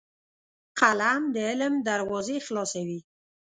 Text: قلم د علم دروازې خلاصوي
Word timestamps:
قلم 0.79 1.21
د 1.33 1.35
علم 1.47 1.73
دروازې 1.87 2.37
خلاصوي 2.45 2.99